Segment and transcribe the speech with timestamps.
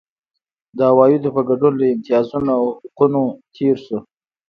[0.77, 3.21] د عوایدو په ګډون له امتیازونو او حقونو
[3.55, 3.97] تېر شو.